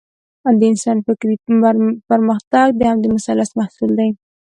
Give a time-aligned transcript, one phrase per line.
[0.59, 1.35] د انسان فکري
[2.09, 4.09] پرمختګ د همدې مثلث محصول دی.